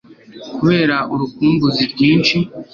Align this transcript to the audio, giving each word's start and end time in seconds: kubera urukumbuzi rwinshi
kubera 0.57 0.95
urukumbuzi 1.13 1.83
rwinshi 1.93 2.37